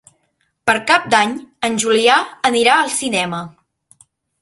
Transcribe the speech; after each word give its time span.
Per 0.69 0.73
Cap 0.91 1.05
d'Any 1.15 1.35
en 1.71 1.79
Julià 1.85 2.17
anirà 2.53 2.81
al 2.81 2.93
cinema. 2.99 3.47